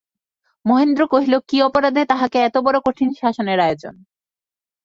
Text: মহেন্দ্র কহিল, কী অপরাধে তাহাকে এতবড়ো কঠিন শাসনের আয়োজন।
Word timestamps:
মহেন্দ্র 0.65 1.01
কহিল, 1.07 1.33
কী 1.49 1.57
অপরাধে 1.61 2.01
তাহাকে 2.05 2.37
এতবড়ো 2.39 2.79
কঠিন 2.85 3.09
শাসনের 3.13 3.59
আয়োজন। 3.59 3.95